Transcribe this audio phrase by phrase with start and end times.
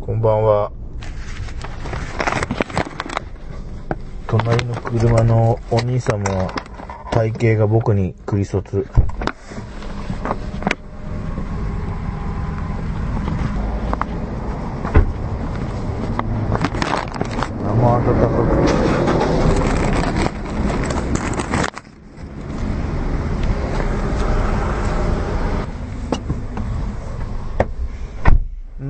[0.00, 0.72] こんばんは。
[4.26, 6.54] 隣の車のお兄様は
[7.12, 8.86] 体型が僕にクリソツ。
[17.62, 18.79] 生暖かく。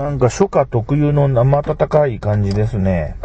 [0.01, 3.17] なんか初夏特有の生暖かい感じですね。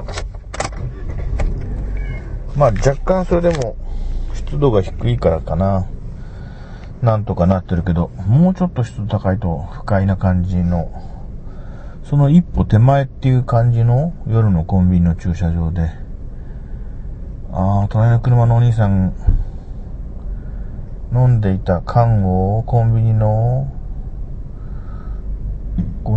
[2.57, 3.77] まあ若干それでも
[4.33, 5.87] 湿度が低いからかな。
[7.01, 10.91] なんとかなってるけど、もうちょっと湿度高いと不快な感じの、
[12.03, 15.91] その一歩手前っていう感じの夜のコンビニの駐車場で、
[17.53, 19.13] ああ、隣の車のお兄さん、
[21.13, 23.71] 飲んでいた缶をコンビニの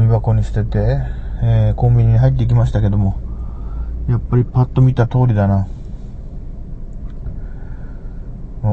[0.09, 0.79] ミ箱に捨てて、
[1.43, 3.21] えーコンビニに入っていきましたけども、
[4.09, 5.69] やっぱりパッと見た通りだな。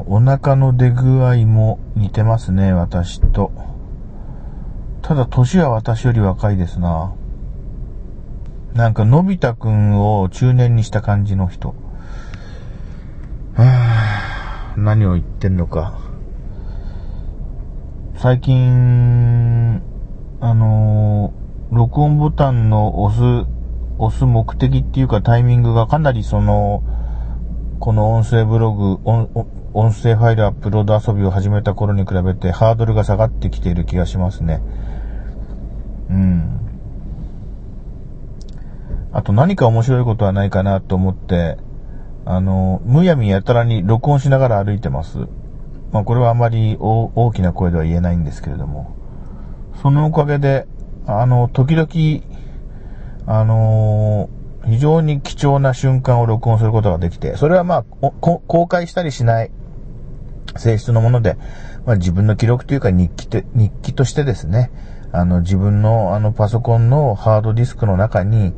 [0.08, 3.52] お腹の出具合も似てますね、私と。
[5.02, 7.14] ただ、年は私より若いですな。
[8.74, 11.76] なんか、のび太くんを中年にした感じの人。
[13.56, 16.00] はぁ、何を言ってんのか。
[18.16, 19.65] 最近、
[20.46, 23.50] あのー録音ボタンの押す、
[23.98, 26.84] 押す目的っていうかタイミングがかなりその、
[27.80, 34.62] この音声ブログ、音声ファイルアップロード遊びを始めた頃に比べてハードルが下がってきている気がしますね。
[36.12, 36.60] うん。
[39.12, 41.58] あと何か面白いことはないかなと思って、
[42.26, 45.18] あの、むやみやたらに録音しながら歩いてます。
[45.92, 49.05] まあこれはあまり大きな声では言えないんですけれども。
[49.82, 50.68] そのおかげで、
[51.08, 51.88] あの、時々、
[53.28, 59.52] あのー非常に貴重な瞬間を録音することができて、それはまあ、公開したりしない
[60.58, 61.38] 性質のもので、
[61.86, 64.72] まあ自分の記録というか日記て日記としてですね、
[65.12, 68.54] あの自分のあのパソコンのハードディスクの中に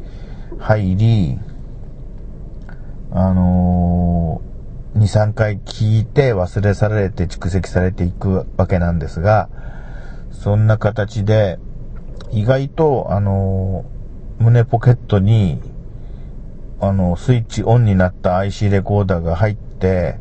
[0.60, 1.40] 入り、
[3.12, 9.50] あのー、2、3回聞いて忘れ去られて蓄積されていくわけなんですが、
[10.40, 11.60] そんな形で、
[12.32, 13.86] 意外と、あの、
[14.40, 15.62] 胸ポケットに、
[16.80, 20.20] あの、スイッチオンになった IC レコーダーが入って、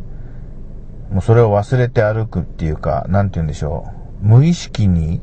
[1.11, 4.27] もうそれを忘れて歩くっていうか、なんて言うんでしょう。
[4.27, 5.21] 無意識に、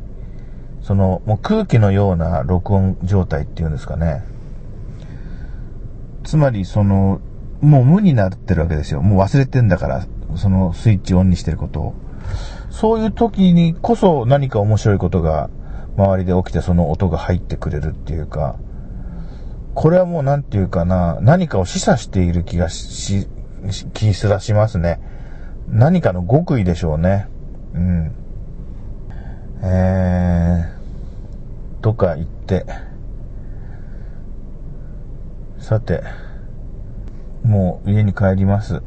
[0.81, 4.23] その、もう空気のような録音状態っていうんですかね。
[6.23, 7.19] つまり、その、
[7.61, 9.01] もう無になってるわけですよ。
[9.01, 10.05] もう忘れてんだから、
[10.35, 11.95] そのスイッチオンにしてることを。
[12.69, 15.49] そういう時にこそ何か面白いことが
[15.95, 18.57] 周りで起きてその音が入ってくれるっていうか、
[19.75, 23.27] これはもうなんていうかな、何かを示唆している気が、し
[23.93, 24.99] 気すらしますね。
[25.67, 27.27] 何かの極意でしょうね。
[27.73, 28.11] うん。
[29.63, 32.65] えー、とか言って、
[35.57, 36.03] さて、
[37.43, 38.81] もう家に帰ります。